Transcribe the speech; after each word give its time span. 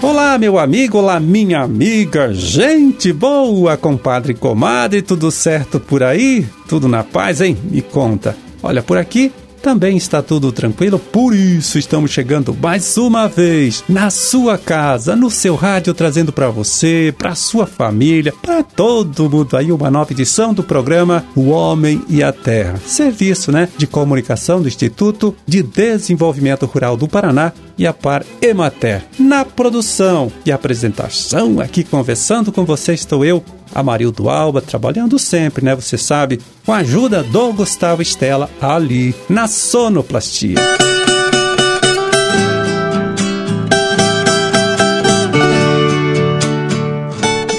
Olá, 0.00 0.38
meu 0.38 0.58
amigo, 0.58 0.98
olá, 0.98 1.18
minha 1.18 1.60
amiga, 1.60 2.32
gente 2.32 3.12
boa, 3.12 3.76
compadre 3.76 4.32
comadre, 4.34 5.02
tudo 5.02 5.30
certo 5.30 5.80
por 5.80 6.02
aí? 6.02 6.46
Tudo 6.68 6.88
na 6.88 7.02
paz, 7.02 7.40
hein? 7.40 7.56
Me 7.64 7.82
conta. 7.82 8.36
Olha, 8.62 8.82
por 8.82 8.96
aqui 8.96 9.32
também 9.68 9.98
está 9.98 10.22
tudo 10.22 10.50
tranquilo, 10.50 10.98
por 10.98 11.34
isso 11.34 11.78
estamos 11.78 12.10
chegando 12.10 12.56
mais 12.58 12.96
uma 12.96 13.28
vez 13.28 13.84
na 13.86 14.08
sua 14.08 14.56
casa, 14.56 15.14
no 15.14 15.30
seu 15.30 15.54
rádio, 15.54 15.92
trazendo 15.92 16.32
para 16.32 16.48
você, 16.48 17.14
para 17.18 17.34
sua 17.34 17.66
família, 17.66 18.32
para 18.40 18.62
todo 18.62 19.28
mundo 19.28 19.58
aí 19.58 19.70
uma 19.70 19.90
nova 19.90 20.10
edição 20.10 20.54
do 20.54 20.62
programa 20.62 21.22
O 21.36 21.50
Homem 21.50 22.02
e 22.08 22.22
a 22.22 22.32
Terra. 22.32 22.80
Serviço, 22.86 23.52
né, 23.52 23.68
de 23.76 23.86
comunicação 23.86 24.62
do 24.62 24.68
Instituto 24.68 25.36
de 25.46 25.62
Desenvolvimento 25.62 26.64
Rural 26.64 26.96
do 26.96 27.06
Paraná 27.06 27.52
e 27.76 27.86
a 27.86 27.92
Par 27.92 28.24
Emater. 28.40 29.04
Na 29.18 29.44
produção 29.44 30.32
e 30.46 30.50
apresentação, 30.50 31.60
aqui 31.60 31.84
conversando 31.84 32.50
com 32.50 32.64
você 32.64 32.94
estou 32.94 33.22
eu, 33.22 33.44
Amarildo 33.74 34.28
Alba, 34.28 34.60
trabalhando 34.60 35.18
sempre, 35.18 35.64
né? 35.64 35.74
Você 35.74 35.96
sabe, 35.96 36.40
com 36.64 36.72
a 36.72 36.78
ajuda 36.78 37.22
do 37.22 37.52
Gustavo 37.52 38.02
Estela 38.02 38.50
ali 38.60 39.14
na 39.28 39.46
sonoplastia. 39.46 40.58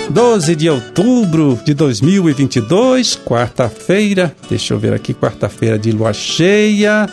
Doze 0.09 0.55
de 0.55 0.69
outubro 0.69 1.57
de 1.63 1.73
2022, 1.73 3.15
quarta-feira. 3.15 4.35
Deixa 4.49 4.73
eu 4.73 4.79
ver 4.79 4.93
aqui, 4.93 5.13
quarta-feira 5.13 5.79
de 5.79 5.91
lua 5.91 6.11
cheia. 6.11 7.07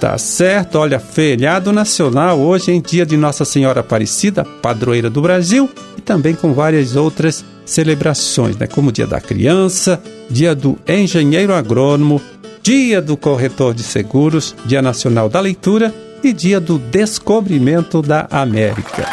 Tá 0.00 0.16
certo, 0.16 0.78
olha, 0.78 0.98
feriado 0.98 1.72
nacional 1.72 2.40
hoje 2.40 2.72
em 2.72 2.80
dia 2.80 3.04
de 3.04 3.16
Nossa 3.16 3.44
Senhora 3.44 3.80
Aparecida, 3.80 4.44
padroeira 4.44 5.10
do 5.10 5.20
Brasil, 5.20 5.68
e 5.96 6.00
também 6.00 6.34
com 6.34 6.54
várias 6.54 6.96
outras 6.96 7.44
celebrações, 7.70 8.56
né? 8.56 8.66
como 8.66 8.90
Dia 8.90 9.06
da 9.06 9.20
Criança, 9.20 10.02
Dia 10.28 10.54
do 10.56 10.76
Engenheiro 10.88 11.54
Agrônomo, 11.54 12.20
Dia 12.62 13.00
do 13.00 13.16
Corretor 13.16 13.72
de 13.74 13.84
Seguros, 13.84 14.56
Dia 14.66 14.82
Nacional 14.82 15.28
da 15.28 15.40
Leitura 15.40 15.94
e 16.22 16.32
Dia 16.32 16.60
do 16.60 16.78
Descobrimento 16.78 18.02
da 18.02 18.26
América. 18.28 19.08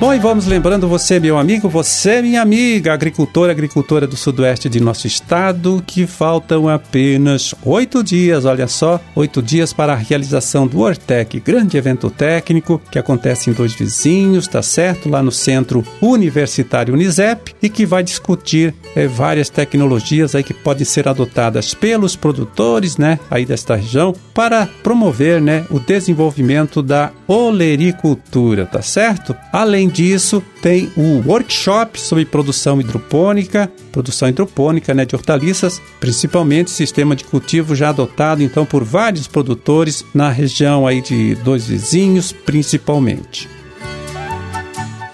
Bom, 0.00 0.14
e 0.14 0.18
vamos 0.18 0.46
lembrando 0.46 0.88
você, 0.88 1.20
meu 1.20 1.36
amigo, 1.36 1.68
você, 1.68 2.22
minha 2.22 2.40
amiga, 2.40 2.94
agricultora, 2.94 3.52
agricultora 3.52 4.06
do 4.06 4.16
sudoeste 4.16 4.66
de 4.66 4.80
nosso 4.80 5.06
estado, 5.06 5.84
que 5.86 6.06
faltam 6.06 6.70
apenas 6.70 7.54
oito 7.62 8.02
dias, 8.02 8.46
olha 8.46 8.66
só, 8.66 8.98
oito 9.14 9.42
dias 9.42 9.74
para 9.74 9.92
a 9.92 9.96
realização 9.96 10.66
do 10.66 10.80
Ortec, 10.80 11.38
grande 11.40 11.76
evento 11.76 12.08
técnico 12.08 12.80
que 12.90 12.98
acontece 12.98 13.50
em 13.50 13.52
dois 13.52 13.74
vizinhos, 13.74 14.48
tá 14.48 14.62
certo? 14.62 15.06
Lá 15.06 15.22
no 15.22 15.30
Centro 15.30 15.84
Universitário 16.00 16.94
Unisep 16.94 17.54
e 17.60 17.68
que 17.68 17.84
vai 17.84 18.02
discutir 18.02 18.74
é, 18.96 19.06
várias 19.06 19.50
tecnologias 19.50 20.34
aí 20.34 20.42
que 20.42 20.54
podem 20.54 20.86
ser 20.86 21.08
adotadas 21.08 21.74
pelos 21.74 22.16
produtores, 22.16 22.96
né, 22.96 23.20
aí 23.30 23.44
desta 23.44 23.76
região, 23.76 24.14
para 24.32 24.66
promover, 24.82 25.42
né, 25.42 25.66
o 25.68 25.78
desenvolvimento 25.78 26.82
da 26.82 27.12
olericultura, 27.28 28.64
tá 28.64 28.80
certo? 28.80 29.36
Além 29.52 29.89
disso, 29.90 30.42
tem 30.62 30.90
o 30.96 31.22
workshop 31.26 32.00
sobre 32.00 32.24
produção 32.24 32.80
hidropônica, 32.80 33.70
produção 33.92 34.28
hidropônica 34.28 34.94
né, 34.94 35.04
de 35.04 35.14
hortaliças, 35.14 35.82
principalmente 35.98 36.70
sistema 36.70 37.14
de 37.14 37.24
cultivo 37.24 37.74
já 37.74 37.90
adotado 37.90 38.42
então 38.42 38.64
por 38.64 38.84
vários 38.84 39.26
produtores 39.26 40.04
na 40.14 40.30
região 40.30 40.86
aí 40.86 41.00
de 41.00 41.34
dois 41.36 41.66
vizinhos, 41.66 42.32
principalmente. 42.32 43.48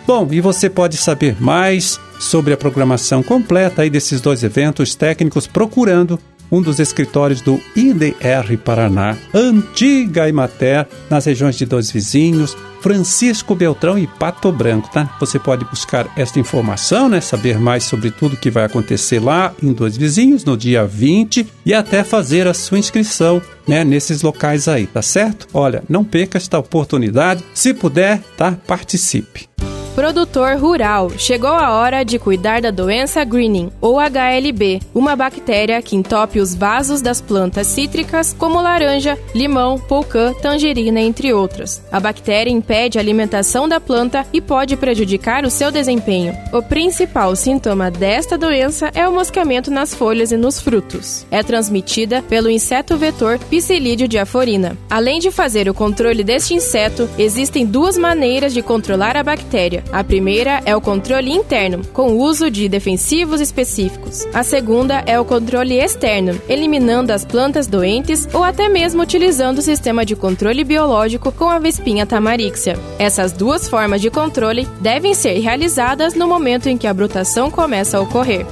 Bom, 0.06 0.28
e 0.30 0.40
você 0.40 0.70
pode 0.70 0.96
saber 0.96 1.36
mais 1.40 1.98
sobre 2.18 2.52
a 2.52 2.56
programação 2.56 3.22
completa 3.22 3.82
aí 3.82 3.90
desses 3.90 4.20
dois 4.20 4.42
eventos 4.44 4.94
técnicos 4.94 5.46
procurando 5.46 6.18
um 6.50 6.62
dos 6.62 6.80
escritórios 6.80 7.40
do 7.40 7.60
IDR 7.74 8.56
Paraná, 8.64 9.16
antiga 9.34 10.28
Imater, 10.28 10.86
nas 11.10 11.24
regiões 11.24 11.56
de 11.56 11.66
Dois 11.66 11.90
Vizinhos, 11.90 12.56
Francisco 12.80 13.54
Beltrão 13.54 13.98
e 13.98 14.06
Pato 14.06 14.52
Branco, 14.52 14.88
tá? 14.92 15.16
Você 15.18 15.38
pode 15.38 15.64
buscar 15.64 16.06
esta 16.16 16.38
informação, 16.38 17.08
né? 17.08 17.20
Saber 17.20 17.58
mais 17.58 17.84
sobre 17.84 18.10
tudo 18.10 18.36
que 18.36 18.50
vai 18.50 18.64
acontecer 18.64 19.18
lá 19.18 19.52
em 19.62 19.72
Dois 19.72 19.96
Vizinhos 19.96 20.44
no 20.44 20.56
dia 20.56 20.86
20 20.86 21.46
e 21.64 21.74
até 21.74 22.04
fazer 22.04 22.46
a 22.46 22.54
sua 22.54 22.78
inscrição, 22.78 23.42
né? 23.66 23.84
Nesses 23.84 24.22
locais 24.22 24.68
aí, 24.68 24.86
tá 24.86 25.02
certo? 25.02 25.48
Olha, 25.52 25.82
não 25.88 26.04
perca 26.04 26.38
esta 26.38 26.58
oportunidade. 26.58 27.42
Se 27.52 27.74
puder, 27.74 28.22
tá? 28.36 28.56
Participe. 28.66 29.48
Produtor 29.96 30.58
rural, 30.58 31.10
chegou 31.16 31.48
a 31.48 31.72
hora 31.72 32.04
de 32.04 32.18
cuidar 32.18 32.60
da 32.60 32.70
doença 32.70 33.24
greening, 33.24 33.72
ou 33.80 33.98
HLB, 33.98 34.82
uma 34.94 35.16
bactéria 35.16 35.80
que 35.80 35.96
entope 35.96 36.38
os 36.38 36.54
vasos 36.54 37.00
das 37.00 37.18
plantas 37.22 37.66
cítricas 37.68 38.30
como 38.34 38.60
laranja, 38.60 39.18
limão, 39.34 39.78
pulcã, 39.78 40.34
tangerina, 40.34 41.00
entre 41.00 41.32
outras. 41.32 41.82
A 41.90 41.98
bactéria 41.98 42.50
impede 42.50 42.98
a 42.98 43.00
alimentação 43.00 43.66
da 43.66 43.80
planta 43.80 44.26
e 44.34 44.40
pode 44.42 44.76
prejudicar 44.76 45.46
o 45.46 45.50
seu 45.50 45.70
desempenho. 45.70 46.36
O 46.52 46.60
principal 46.60 47.34
sintoma 47.34 47.90
desta 47.90 48.36
doença 48.36 48.90
é 48.94 49.08
o 49.08 49.14
moscamento 49.14 49.70
nas 49.70 49.94
folhas 49.94 50.30
e 50.30 50.36
nos 50.36 50.60
frutos. 50.60 51.24
É 51.30 51.42
transmitida 51.42 52.20
pelo 52.20 52.50
inseto 52.50 52.98
vetor 52.98 53.38
Psilídeo 53.38 54.06
diaforina. 54.06 54.76
Além 54.90 55.20
de 55.20 55.30
fazer 55.30 55.70
o 55.70 55.74
controle 55.74 56.22
deste 56.22 56.52
inseto, 56.52 57.08
existem 57.18 57.64
duas 57.64 57.96
maneiras 57.96 58.52
de 58.52 58.60
controlar 58.60 59.16
a 59.16 59.22
bactéria 59.22 59.85
a 59.92 60.04
primeira 60.04 60.60
é 60.64 60.74
o 60.74 60.80
controle 60.80 61.30
interno, 61.30 61.84
com 61.92 62.12
o 62.12 62.18
uso 62.18 62.50
de 62.50 62.68
defensivos 62.68 63.40
específicos. 63.40 64.26
A 64.32 64.42
segunda 64.42 65.02
é 65.06 65.18
o 65.18 65.24
controle 65.24 65.78
externo, 65.78 66.40
eliminando 66.48 67.12
as 67.12 67.24
plantas 67.24 67.66
doentes 67.66 68.28
ou 68.32 68.42
até 68.42 68.68
mesmo 68.68 69.02
utilizando 69.02 69.58
o 69.58 69.62
sistema 69.62 70.04
de 70.04 70.16
controle 70.16 70.64
biológico 70.64 71.32
com 71.32 71.48
a 71.48 71.58
Vespinha 71.58 72.06
tamarixia. 72.06 72.78
Essas 72.98 73.32
duas 73.32 73.68
formas 73.68 74.00
de 74.00 74.10
controle 74.10 74.66
devem 74.80 75.14
ser 75.14 75.38
realizadas 75.38 76.14
no 76.14 76.26
momento 76.26 76.68
em 76.68 76.76
que 76.76 76.86
a 76.86 76.94
brotação 76.94 77.50
começa 77.50 77.98
a 77.98 78.00
ocorrer. 78.00 78.46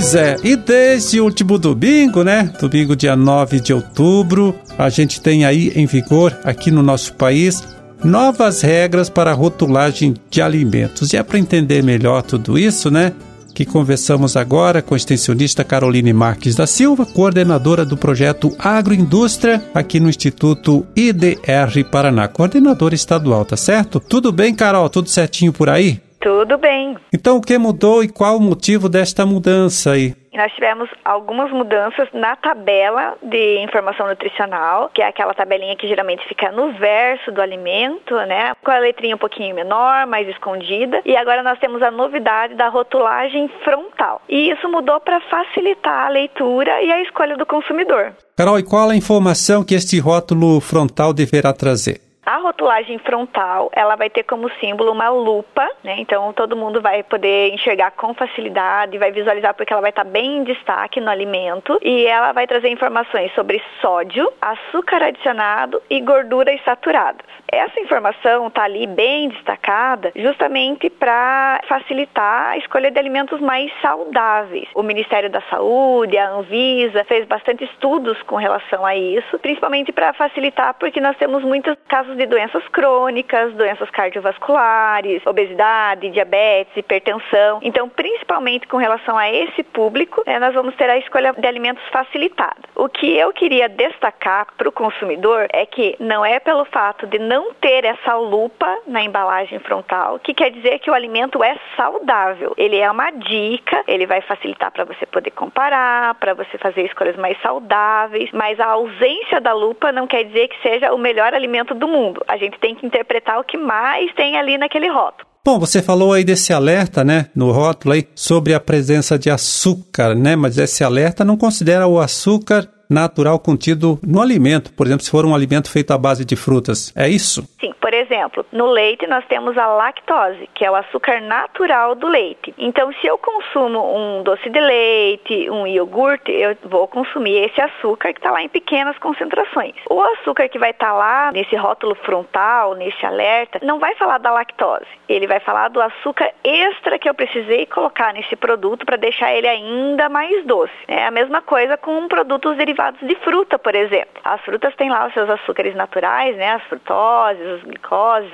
Pois 0.00 0.14
é, 0.14 0.34
e 0.42 0.56
desde 0.56 1.20
o 1.20 1.24
último 1.24 1.58
domingo, 1.58 2.24
né? 2.24 2.50
Domingo, 2.58 2.96
dia 2.96 3.14
9 3.14 3.60
de 3.60 3.74
outubro, 3.74 4.58
a 4.78 4.88
gente 4.88 5.20
tem 5.20 5.44
aí 5.44 5.74
em 5.76 5.84
vigor 5.84 6.34
aqui 6.42 6.70
no 6.70 6.82
nosso 6.82 7.12
país 7.12 7.62
novas 8.02 8.62
regras 8.62 9.10
para 9.10 9.34
rotulagem 9.34 10.14
de 10.30 10.40
alimentos. 10.40 11.12
E 11.12 11.18
é 11.18 11.22
para 11.22 11.38
entender 11.38 11.82
melhor 11.82 12.22
tudo 12.22 12.58
isso, 12.58 12.90
né? 12.90 13.12
Que 13.54 13.66
conversamos 13.66 14.38
agora 14.38 14.80
com 14.80 14.94
a 14.94 14.96
extensionista 14.96 15.62
Caroline 15.62 16.14
Marques 16.14 16.54
da 16.54 16.66
Silva, 16.66 17.04
coordenadora 17.04 17.84
do 17.84 17.94
projeto 17.94 18.56
Agroindústria 18.58 19.62
aqui 19.74 20.00
no 20.00 20.08
Instituto 20.08 20.86
IDR 20.96 21.84
Paraná, 21.92 22.26
coordenadora 22.26 22.94
estadual, 22.94 23.44
tá 23.44 23.54
certo? 23.54 24.00
Tudo 24.00 24.32
bem, 24.32 24.54
Carol? 24.54 24.88
Tudo 24.88 25.10
certinho 25.10 25.52
por 25.52 25.68
aí? 25.68 26.00
Tudo 26.20 26.58
bem. 26.58 26.96
Então, 27.14 27.38
o 27.38 27.40
que 27.40 27.56
mudou 27.56 28.04
e 28.04 28.08
qual 28.08 28.36
o 28.36 28.40
motivo 28.40 28.88
desta 28.90 29.24
mudança 29.24 29.92
aí? 29.92 30.14
Nós 30.34 30.52
tivemos 30.52 30.88
algumas 31.04 31.50
mudanças 31.50 32.08
na 32.12 32.36
tabela 32.36 33.16
de 33.22 33.58
informação 33.60 34.06
nutricional, 34.06 34.90
que 34.94 35.02
é 35.02 35.08
aquela 35.08 35.34
tabelinha 35.34 35.74
que 35.76 35.88
geralmente 35.88 36.26
fica 36.28 36.52
no 36.52 36.72
verso 36.74 37.32
do 37.32 37.42
alimento, 37.42 38.14
né? 38.26 38.52
Com 38.62 38.70
a 38.70 38.78
letrinha 38.78 39.16
um 39.16 39.18
pouquinho 39.18 39.54
menor, 39.54 40.06
mais 40.06 40.28
escondida. 40.28 41.00
E 41.04 41.16
agora 41.16 41.42
nós 41.42 41.58
temos 41.58 41.82
a 41.82 41.90
novidade 41.90 42.54
da 42.54 42.68
rotulagem 42.68 43.50
frontal. 43.64 44.22
E 44.28 44.50
isso 44.50 44.68
mudou 44.68 45.00
para 45.00 45.20
facilitar 45.22 46.06
a 46.06 46.10
leitura 46.10 46.80
e 46.82 46.92
a 46.92 47.02
escolha 47.02 47.36
do 47.36 47.46
consumidor. 47.46 48.12
Carol, 48.36 48.58
e 48.58 48.62
qual 48.62 48.90
a 48.90 48.96
informação 48.96 49.64
que 49.64 49.74
este 49.74 49.98
rótulo 49.98 50.60
frontal 50.60 51.12
deverá 51.12 51.52
trazer? 51.52 52.09
A 52.24 52.36
rotulagem 52.36 52.98
frontal, 52.98 53.70
ela 53.72 53.96
vai 53.96 54.10
ter 54.10 54.24
como 54.24 54.50
símbolo 54.60 54.92
uma 54.92 55.08
lupa, 55.08 55.66
né? 55.82 55.96
Então 55.98 56.32
todo 56.32 56.56
mundo 56.56 56.80
vai 56.80 57.02
poder 57.02 57.52
enxergar 57.52 57.92
com 57.92 58.12
facilidade, 58.12 58.98
vai 58.98 59.10
visualizar 59.10 59.54
porque 59.54 59.72
ela 59.72 59.80
vai 59.80 59.90
estar 59.90 60.04
bem 60.04 60.38
em 60.38 60.44
destaque 60.44 61.00
no 61.00 61.10
alimento 61.10 61.78
e 61.82 62.06
ela 62.06 62.32
vai 62.32 62.46
trazer 62.46 62.68
informações 62.68 63.32
sobre 63.34 63.62
sódio, 63.80 64.30
açúcar 64.40 65.02
adicionado 65.02 65.82
e 65.88 66.00
gorduras 66.00 66.60
saturadas. 66.62 67.26
Essa 67.52 67.80
informação 67.80 68.46
está 68.46 68.62
ali 68.62 68.86
bem 68.86 69.28
destacada 69.28 70.12
justamente 70.14 70.88
para 70.88 71.60
facilitar 71.68 72.50
a 72.50 72.56
escolha 72.58 72.90
de 72.90 72.98
alimentos 72.98 73.40
mais 73.40 73.72
saudáveis. 73.82 74.68
O 74.74 74.82
Ministério 74.82 75.28
da 75.28 75.40
Saúde, 75.42 76.16
a 76.16 76.30
Anvisa, 76.30 77.04
fez 77.04 77.26
bastante 77.26 77.64
estudos 77.64 78.20
com 78.22 78.36
relação 78.36 78.86
a 78.86 78.94
isso, 78.96 79.38
principalmente 79.38 79.92
para 79.92 80.12
facilitar, 80.12 80.74
porque 80.74 81.00
nós 81.00 81.16
temos 81.16 81.42
muitos 81.42 81.76
casos 81.88 82.16
de 82.16 82.26
doenças 82.26 82.66
crônicas, 82.68 83.52
doenças 83.54 83.90
cardiovasculares, 83.90 85.26
obesidade, 85.26 86.10
diabetes, 86.10 86.76
hipertensão. 86.76 87.58
Então, 87.62 87.88
principalmente 87.88 88.68
com 88.68 88.76
relação 88.76 89.18
a 89.18 89.30
esse 89.30 89.62
público, 89.62 90.22
né, 90.26 90.38
nós 90.38 90.54
vamos 90.54 90.74
ter 90.76 90.88
a 90.88 90.98
escolha 90.98 91.32
de 91.32 91.46
alimentos 91.46 91.82
facilitada. 91.88 92.60
O 92.76 92.88
que 92.88 93.16
eu 93.16 93.32
queria 93.32 93.68
destacar 93.68 94.46
para 94.56 94.68
o 94.68 94.72
consumidor 94.72 95.48
é 95.52 95.66
que 95.66 95.96
não 95.98 96.24
é 96.24 96.38
pelo 96.38 96.64
fato 96.66 97.06
de 97.06 97.18
não 97.18 97.39
ter 97.60 97.84
essa 97.84 98.14
lupa 98.16 98.66
na 98.86 99.02
embalagem 99.02 99.58
frontal 99.60 100.18
que 100.18 100.34
quer 100.34 100.50
dizer 100.50 100.78
que 100.78 100.90
o 100.90 100.94
alimento 100.94 101.42
é 101.42 101.56
saudável. 101.76 102.54
Ele 102.56 102.76
é 102.76 102.90
uma 102.90 103.10
dica, 103.10 103.82
ele 103.86 104.06
vai 104.06 104.20
facilitar 104.22 104.70
para 104.70 104.84
você 104.84 105.06
poder 105.06 105.30
comparar, 105.30 106.14
para 106.16 106.34
você 106.34 106.58
fazer 106.58 106.84
escolhas 106.84 107.16
mais 107.16 107.40
saudáveis, 107.42 108.30
mas 108.32 108.58
a 108.60 108.66
ausência 108.66 109.40
da 109.40 109.52
lupa 109.52 109.92
não 109.92 110.06
quer 110.06 110.24
dizer 110.24 110.48
que 110.48 110.60
seja 110.62 110.92
o 110.92 110.98
melhor 110.98 111.34
alimento 111.34 111.74
do 111.74 111.88
mundo. 111.88 112.22
A 112.28 112.36
gente 112.36 112.58
tem 112.58 112.74
que 112.74 112.86
interpretar 112.86 113.38
o 113.38 113.44
que 113.44 113.56
mais 113.56 114.12
tem 114.14 114.36
ali 114.36 114.58
naquele 114.58 114.88
rótulo. 114.88 115.28
Bom, 115.42 115.58
você 115.58 115.82
falou 115.82 116.12
aí 116.12 116.22
desse 116.22 116.52
alerta, 116.52 117.02
né, 117.02 117.30
no 117.34 117.50
rótulo 117.50 117.94
aí, 117.94 118.06
sobre 118.14 118.52
a 118.52 118.60
presença 118.60 119.18
de 119.18 119.30
açúcar, 119.30 120.14
né, 120.14 120.36
mas 120.36 120.58
esse 120.58 120.84
alerta 120.84 121.24
não 121.24 121.36
considera 121.36 121.86
o 121.86 121.98
açúcar 121.98 122.68
natural 122.90 123.38
contido 123.38 123.98
no 124.04 124.20
alimento, 124.20 124.72
por 124.72 124.86
exemplo, 124.86 125.04
se 125.04 125.10
for 125.10 125.24
um 125.24 125.34
alimento 125.34 125.70
feito 125.70 125.92
à 125.92 125.98
base 125.98 126.24
de 126.24 126.34
frutas. 126.34 126.92
É 126.94 127.08
isso? 127.08 127.46
Sim. 127.60 127.70
Exemplo, 128.10 128.44
no 128.50 128.66
leite 128.66 129.06
nós 129.06 129.24
temos 129.26 129.56
a 129.56 129.68
lactose, 129.68 130.50
que 130.52 130.64
é 130.64 130.70
o 130.70 130.74
açúcar 130.74 131.20
natural 131.20 131.94
do 131.94 132.08
leite. 132.08 132.52
Então, 132.58 132.92
se 132.94 133.06
eu 133.06 133.16
consumo 133.16 133.96
um 133.96 134.24
doce 134.24 134.50
de 134.50 134.58
leite, 134.58 135.48
um 135.48 135.64
iogurte, 135.64 136.32
eu 136.32 136.56
vou 136.64 136.88
consumir 136.88 137.44
esse 137.44 137.60
açúcar 137.60 138.12
que 138.12 138.18
está 138.18 138.32
lá 138.32 138.42
em 138.42 138.48
pequenas 138.48 138.98
concentrações. 138.98 139.76
O 139.88 140.02
açúcar 140.02 140.48
que 140.48 140.58
vai 140.58 140.70
estar 140.70 140.88
tá 140.88 140.92
lá 140.92 141.30
nesse 141.32 141.54
rótulo 141.54 141.94
frontal, 141.94 142.74
nesse 142.74 143.06
alerta, 143.06 143.60
não 143.62 143.78
vai 143.78 143.94
falar 143.94 144.18
da 144.18 144.32
lactose. 144.32 144.86
Ele 145.08 145.28
vai 145.28 145.38
falar 145.38 145.68
do 145.68 145.80
açúcar 145.80 146.32
extra 146.42 146.98
que 146.98 147.08
eu 147.08 147.14
precisei 147.14 147.64
colocar 147.66 148.12
nesse 148.12 148.34
produto 148.34 148.84
para 148.84 148.96
deixar 148.96 149.32
ele 149.32 149.46
ainda 149.46 150.08
mais 150.08 150.44
doce. 150.46 150.74
É 150.88 151.06
a 151.06 151.12
mesma 151.12 151.42
coisa 151.42 151.76
com 151.76 152.08
produtos 152.08 152.56
derivados 152.56 153.00
de 153.06 153.14
fruta, 153.16 153.56
por 153.56 153.76
exemplo. 153.76 154.20
As 154.24 154.40
frutas 154.40 154.74
têm 154.74 154.90
lá 154.90 155.06
os 155.06 155.14
seus 155.14 155.30
açúcares 155.30 155.76
naturais, 155.76 156.36
né? 156.36 156.54
As 156.54 156.62
frutoses, 156.64 157.46
os 157.46 157.62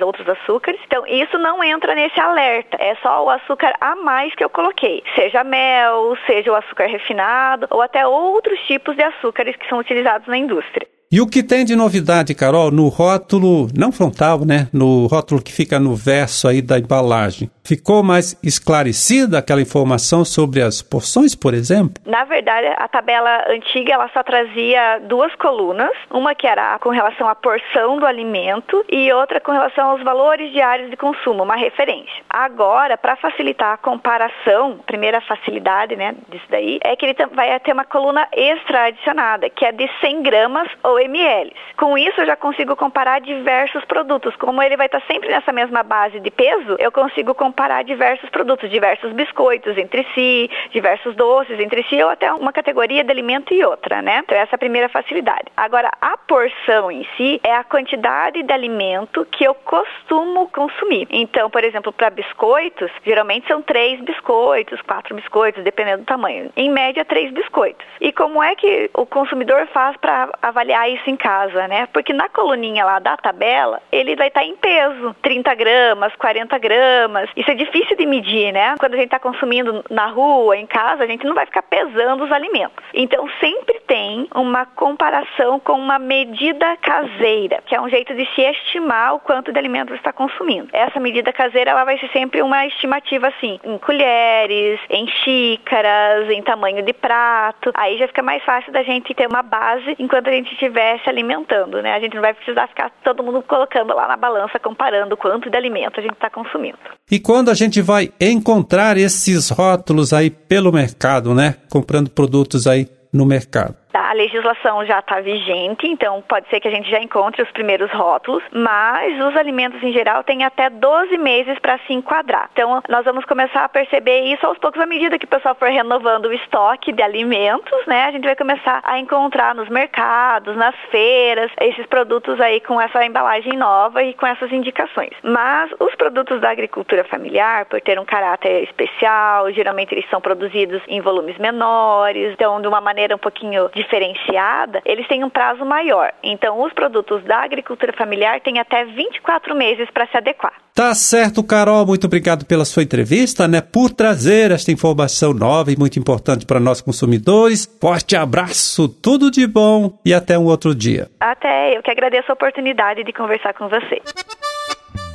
outros 0.01 0.27
açúcares. 0.27 0.79
Então, 0.85 1.05
isso 1.07 1.37
não 1.37 1.63
entra 1.63 1.93
nesse 1.95 2.19
alerta. 2.19 2.77
É 2.79 2.95
só 3.01 3.25
o 3.25 3.29
açúcar 3.29 3.73
a 3.79 3.95
mais 3.95 4.33
que 4.35 4.43
eu 4.43 4.49
coloquei. 4.49 5.03
Seja 5.15 5.43
mel, 5.43 6.17
seja 6.25 6.51
o 6.51 6.55
açúcar 6.55 6.87
refinado 6.87 7.67
ou 7.69 7.81
até 7.81 8.05
outros 8.05 8.59
tipos 8.61 8.95
de 8.95 9.03
açúcares 9.03 9.55
que 9.55 9.67
são 9.67 9.79
utilizados 9.79 10.27
na 10.27 10.37
indústria. 10.37 10.87
E 11.09 11.21
o 11.21 11.27
que 11.27 11.41
tem 11.41 11.63
de 11.63 11.73
novidade, 11.73 12.35
Carol, 12.35 12.69
no 12.69 12.89
rótulo, 12.89 13.69
não 13.73 13.93
frontal, 13.93 14.43
né? 14.43 14.67
No 14.73 15.07
rótulo 15.07 15.41
que 15.41 15.53
fica 15.53 15.79
no 15.79 15.95
verso 15.95 16.49
aí 16.49 16.61
da 16.61 16.77
embalagem? 16.77 17.49
Ficou 17.67 18.01
mais 18.01 18.39
esclarecida 18.41 19.39
aquela 19.39 19.59
informação 19.59 20.23
sobre 20.23 20.61
as 20.61 20.81
porções, 20.81 21.35
por 21.35 21.53
exemplo? 21.53 22.01
Na 22.05 22.23
verdade, 22.23 22.65
a 22.65 22.87
tabela 22.87 23.43
antiga 23.49 23.91
ela 23.91 24.09
só 24.13 24.23
trazia 24.23 24.99
duas 24.99 25.35
colunas, 25.35 25.91
uma 26.09 26.33
que 26.33 26.47
era 26.47 26.79
com 26.79 26.87
relação 26.87 27.27
à 27.27 27.35
porção 27.35 27.99
do 27.99 28.05
alimento 28.05 28.85
e 28.89 29.11
outra 29.11 29.41
com 29.41 29.51
relação 29.51 29.89
aos 29.89 30.01
valores 30.01 30.53
diários 30.53 30.89
de 30.89 30.95
consumo, 30.95 31.43
uma 31.43 31.57
referência. 31.57 32.23
Agora, 32.29 32.97
para 32.97 33.17
facilitar 33.17 33.73
a 33.73 33.77
comparação, 33.77 34.79
primeira 34.85 35.19
facilidade, 35.19 35.97
né, 35.97 36.15
disso 36.29 36.45
daí, 36.49 36.79
é 36.81 36.95
que 36.95 37.05
ele 37.05 37.15
vai 37.33 37.59
ter 37.59 37.73
uma 37.73 37.83
coluna 37.83 38.29
extra 38.31 38.85
adicionada, 38.85 39.49
que 39.49 39.65
é 39.65 39.73
de 39.73 39.89
100 39.99 40.21
gramas 40.21 40.69
ou 40.83 41.01
ml. 41.01 41.53
Com 41.75 41.97
isso, 41.97 42.21
eu 42.21 42.27
já 42.27 42.37
consigo 42.37 42.77
comparar 42.77 43.19
diversos 43.19 43.83
produtos. 43.83 44.33
Como 44.37 44.63
ele 44.63 44.77
vai 44.77 44.85
estar 44.85 45.01
sempre 45.01 45.27
nessa 45.27 45.51
mesma 45.51 45.83
base 45.83 46.21
de 46.21 46.31
peso, 46.31 46.77
eu 46.79 46.93
consigo 46.93 47.35
comparar 47.35 47.56
comparar 47.57 47.83
diversos 47.83 48.29
produtos, 48.29 48.69
diversos 48.69 49.11
biscoitos 49.13 49.75
entre 49.79 50.05
si, 50.13 50.47
diversos 50.71 51.15
doces 51.15 51.59
entre 51.59 51.81
si, 51.89 52.01
ou 52.03 52.09
até 52.09 52.31
uma 52.31 52.53
categoria 52.53 53.03
de 53.03 53.09
alimento 53.09 53.51
e 53.51 53.65
outra, 53.65 53.99
né? 53.99 54.21
Então 54.23 54.37
essa 54.37 54.53
é 54.53 54.55
a 54.55 54.59
primeira 54.59 54.87
facilidade. 54.87 55.45
Agora, 55.57 55.89
a 55.99 56.15
porção 56.19 56.91
em 56.91 57.03
si 57.17 57.41
é 57.43 57.55
a 57.55 57.63
quantidade 57.63 58.43
de 58.43 58.53
alimento 58.53 59.25
que 59.31 59.43
eu 59.43 59.55
costumo 59.55 60.47
consumir. 60.49 61.07
Então, 61.09 61.49
por 61.49 61.63
exemplo, 61.63 61.91
para 61.91 62.11
biscoitos, 62.11 62.91
geralmente 63.03 63.47
são 63.47 63.59
três 63.63 63.99
biscoitos, 64.01 64.79
quatro 64.83 65.15
biscoitos, 65.15 65.63
dependendo 65.63 66.03
do 66.03 66.05
tamanho. 66.05 66.51
Em 66.55 66.69
média, 66.69 67.03
três 67.03 67.31
biscoitos. 67.33 67.87
E 67.99 68.11
como 68.11 68.43
é 68.43 68.53
que 68.55 68.91
o 68.93 69.07
consumidor 69.07 69.65
faz 69.73 69.97
para 69.97 70.29
avaliar 70.43 70.91
isso 70.91 71.09
em 71.09 71.15
casa, 71.15 71.67
né? 71.67 71.87
Porque 71.91 72.13
na 72.13 72.29
coluninha 72.29 72.85
lá 72.85 72.99
da 72.99 73.17
tabela, 73.17 73.81
ele 73.91 74.15
vai 74.15 74.27
estar 74.27 74.43
em 74.43 74.55
peso, 74.55 75.15
30 75.23 75.55
gramas, 75.55 76.15
40 76.17 76.55
gramas. 76.59 77.29
Isso 77.47 77.53
é 77.53 77.63
difícil 77.63 77.95
de 77.95 78.05
medir, 78.05 78.51
né? 78.51 78.75
Quando 78.77 78.95
a 78.95 78.97
gente 78.97 79.05
está 79.05 79.19
consumindo 79.19 79.81
na 79.89 80.07
rua, 80.07 80.57
em 80.57 80.65
casa, 80.65 81.05
a 81.05 81.07
gente 81.07 81.25
não 81.25 81.33
vai 81.33 81.45
ficar 81.45 81.61
pesando 81.61 82.25
os 82.25 82.31
alimentos. 82.31 82.83
Então 82.93 83.25
sempre 83.39 83.79
tem 83.87 84.27
uma 84.35 84.65
comparação 84.65 85.57
com 85.57 85.71
uma 85.71 85.97
medida 85.97 86.75
caseira, 86.75 87.63
que 87.65 87.73
é 87.73 87.79
um 87.79 87.87
jeito 87.87 88.13
de 88.13 88.25
se 88.35 88.41
estimar 88.41 89.15
o 89.15 89.19
quanto 89.19 89.53
de 89.53 89.57
alimento 89.57 89.91
você 89.91 89.95
está 89.95 90.11
consumindo. 90.11 90.67
Essa 90.73 90.99
medida 90.99 91.31
caseira 91.31 91.71
ela 91.71 91.85
vai 91.85 91.97
ser 91.99 92.09
sempre 92.09 92.41
uma 92.41 92.65
estimativa 92.67 93.29
assim, 93.29 93.57
em 93.63 93.77
colheres, 93.77 94.81
em 94.89 95.07
xícaras, 95.07 96.29
em 96.29 96.41
tamanho 96.41 96.83
de 96.83 96.91
prato. 96.91 97.71
Aí 97.75 97.97
já 97.97 98.09
fica 98.09 98.21
mais 98.21 98.43
fácil 98.43 98.73
da 98.73 98.83
gente 98.83 99.13
ter 99.13 99.25
uma 99.25 99.41
base 99.41 99.95
enquanto 99.97 100.27
a 100.27 100.33
gente 100.33 100.51
estiver 100.51 100.99
se 100.99 101.09
alimentando, 101.09 101.81
né? 101.81 101.93
A 101.93 101.99
gente 102.01 102.13
não 102.13 102.21
vai 102.21 102.33
precisar 102.33 102.67
ficar 102.67 102.91
todo 103.05 103.23
mundo 103.23 103.41
colocando 103.41 103.95
lá 103.95 104.05
na 104.05 104.17
balança 104.17 104.59
comparando 104.59 105.15
quanto 105.15 105.49
de 105.49 105.55
alimento 105.55 105.97
a 105.97 106.03
gente 106.03 106.15
está 106.15 106.29
consumindo. 106.29 106.77
E 107.09 107.21
a 107.49 107.53
gente 107.53 107.81
vai 107.81 108.11
encontrar 108.19 108.97
esses 108.97 109.49
rótulos 109.49 110.13
aí 110.13 110.29
pelo 110.29 110.71
mercado, 110.71 111.33
né? 111.33 111.55
Comprando 111.69 112.09
produtos 112.09 112.65
aí 112.67 112.87
no 113.13 113.25
mercado. 113.25 113.75
A 113.97 114.13
legislação 114.13 114.85
já 114.85 114.99
está 114.99 115.19
vigente, 115.19 115.87
então 115.87 116.21
pode 116.21 116.47
ser 116.49 116.59
que 116.59 116.67
a 116.67 116.71
gente 116.71 116.89
já 116.89 116.99
encontre 116.99 117.41
os 117.41 117.49
primeiros 117.51 117.91
rótulos, 117.91 118.43
mas 118.51 119.19
os 119.25 119.35
alimentos 119.35 119.81
em 119.81 119.91
geral 119.91 120.23
têm 120.23 120.43
até 120.43 120.69
12 120.69 121.17
meses 121.17 121.57
para 121.59 121.79
se 121.79 121.93
enquadrar. 121.93 122.47
Então 122.53 122.81
nós 122.87 123.03
vamos 123.03 123.25
começar 123.25 123.63
a 123.63 123.69
perceber 123.69 124.21
isso 124.21 124.45
aos 124.45 124.57
poucos 124.59 124.79
à 124.79 124.85
medida 124.85 125.17
que 125.17 125.25
o 125.25 125.27
pessoal 125.27 125.55
for 125.55 125.69
renovando 125.69 126.27
o 126.27 126.33
estoque 126.33 126.91
de 126.91 127.01
alimentos, 127.01 127.85
né? 127.87 128.05
A 128.05 128.11
gente 128.11 128.25
vai 128.25 128.35
começar 128.35 128.81
a 128.83 128.99
encontrar 128.99 129.55
nos 129.55 129.67
mercados, 129.67 130.55
nas 130.55 130.75
feiras, 130.91 131.51
esses 131.59 131.85
produtos 131.87 132.39
aí 132.39 132.61
com 132.61 132.79
essa 132.79 133.03
embalagem 133.03 133.57
nova 133.57 134.03
e 134.03 134.13
com 134.13 134.27
essas 134.27 134.51
indicações. 134.51 135.11
Mas 135.23 135.71
os 135.79 135.95
produtos 135.95 136.39
da 136.39 136.51
agricultura 136.51 137.03
familiar, 137.03 137.65
por 137.65 137.81
ter 137.81 137.99
um 137.99 138.05
caráter 138.05 138.63
especial, 138.63 139.51
geralmente 139.51 139.93
eles 139.93 140.07
são 140.09 140.21
produzidos 140.21 140.83
em 140.87 141.01
volumes 141.01 141.37
menores, 141.39 142.33
então 142.33 142.61
de 142.61 142.67
uma 142.67 142.79
maneira 142.79 143.15
um 143.15 143.19
pouquinho 143.19 143.69
diferente 143.73 143.86
diferenciada, 143.87 144.81
eles 144.85 145.07
têm 145.07 145.23
um 145.23 145.29
prazo 145.29 145.65
maior. 145.65 146.11
Então, 146.21 146.61
os 146.61 146.73
produtos 146.73 147.23
da 147.23 147.39
agricultura 147.39 147.93
familiar 147.93 148.41
têm 148.41 148.59
até 148.59 148.83
24 148.83 149.55
meses 149.55 149.89
para 149.91 150.05
se 150.07 150.17
adequar. 150.17 150.53
Tá 150.75 150.93
certo, 150.93 151.43
Carol. 151.43 151.87
Muito 151.87 152.05
obrigado 152.05 152.45
pela 152.45 152.65
sua 152.65 152.83
entrevista, 152.83 153.47
né? 153.47 153.61
Por 153.61 153.89
trazer 153.89 154.51
esta 154.51 154.71
informação 154.71 155.33
nova 155.33 155.71
e 155.71 155.77
muito 155.77 155.97
importante 155.97 156.45
para 156.45 156.59
nós 156.59 156.81
consumidores. 156.81 157.65
Forte 157.81 158.15
abraço, 158.15 158.87
tudo 158.87 159.31
de 159.31 159.47
bom 159.47 159.97
e 160.05 160.13
até 160.13 160.37
um 160.37 160.45
outro 160.45 160.75
dia. 160.75 161.09
Até, 161.19 161.75
eu 161.75 161.81
que 161.81 161.89
agradeço 161.89 162.31
a 162.31 162.33
oportunidade 162.33 163.03
de 163.03 163.13
conversar 163.13 163.53
com 163.53 163.67
você. 163.67 164.01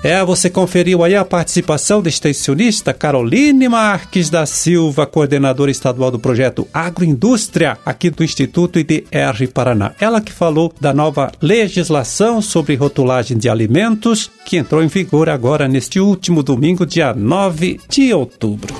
É, 0.02 0.24
você 0.24 0.50
conferiu 0.50 1.04
aí 1.04 1.14
a 1.14 1.24
participação 1.24 2.02
da 2.02 2.08
extensionista 2.08 2.92
Caroline 2.92 3.68
Marques 3.68 4.28
da 4.28 4.44
Silva, 4.44 5.06
coordenadora 5.06 5.70
estadual 5.70 6.10
do 6.10 6.18
projeto 6.18 6.66
Agroindústria, 6.74 7.78
aqui 7.86 8.10
do 8.10 8.24
Instituto 8.24 8.80
IDR 8.80 9.46
Paraná. 9.54 9.92
Ela 10.00 10.20
que 10.20 10.32
falou 10.32 10.74
da 10.80 10.92
nova 10.92 11.30
legislação 11.40 12.42
sobre 12.42 12.74
rotulagem 12.74 13.38
de 13.38 13.48
alimentos, 13.48 14.28
que 14.44 14.56
entrou 14.56 14.82
em 14.82 14.88
vigor 14.88 15.28
agora 15.28 15.68
neste 15.68 16.00
último 16.00 16.42
domingo, 16.42 16.84
dia 16.84 17.14
9 17.14 17.78
de 17.88 18.12
outubro. 18.12 18.74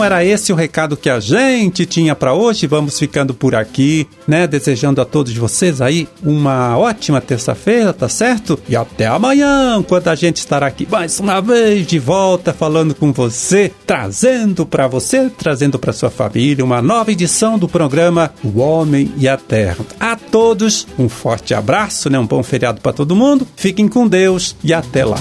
Então 0.00 0.06
era 0.06 0.24
esse 0.24 0.50
o 0.50 0.56
recado 0.56 0.96
que 0.96 1.10
a 1.10 1.20
gente 1.20 1.84
tinha 1.84 2.14
para 2.14 2.32
hoje. 2.32 2.66
Vamos 2.66 2.98
ficando 2.98 3.34
por 3.34 3.54
aqui, 3.54 4.08
né? 4.26 4.46
Desejando 4.46 4.98
a 4.98 5.04
todos 5.04 5.36
vocês 5.36 5.82
aí 5.82 6.08
uma 6.22 6.78
ótima 6.78 7.20
terça-feira, 7.20 7.92
tá 7.92 8.08
certo? 8.08 8.58
E 8.66 8.74
até 8.74 9.06
amanhã, 9.06 9.82
quando 9.86 10.08
a 10.08 10.14
gente 10.14 10.38
estará 10.38 10.66
aqui 10.68 10.88
mais 10.90 11.20
uma 11.20 11.42
vez 11.42 11.86
de 11.86 11.98
volta 11.98 12.54
falando 12.54 12.94
com 12.94 13.12
você, 13.12 13.70
trazendo 13.86 14.64
para 14.64 14.88
você, 14.88 15.28
trazendo 15.28 15.78
para 15.78 15.92
sua 15.92 16.08
família 16.08 16.64
uma 16.64 16.80
nova 16.80 17.12
edição 17.12 17.58
do 17.58 17.68
programa 17.68 18.32
O 18.42 18.58
Homem 18.58 19.12
e 19.18 19.28
a 19.28 19.36
Terra. 19.36 19.84
A 20.00 20.16
todos 20.16 20.86
um 20.98 21.10
forte 21.10 21.52
abraço, 21.52 22.08
né? 22.08 22.18
Um 22.18 22.26
bom 22.26 22.42
feriado 22.42 22.80
para 22.80 22.94
todo 22.94 23.14
mundo. 23.14 23.46
Fiquem 23.54 23.86
com 23.86 24.08
Deus 24.08 24.56
e 24.64 24.72
até 24.72 25.04
lá. 25.04 25.18